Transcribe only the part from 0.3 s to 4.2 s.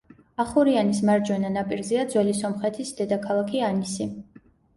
ახურიანის მარჯვენა ნაპირზეა ძველი სომხეთის დედაქალაქი ანისი.